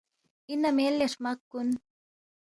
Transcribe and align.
اِنا 0.49 0.69
مین 0.77 0.93
لے 0.99 1.05
ہرمق 1.11 1.39
کُن؟“ 1.51 1.67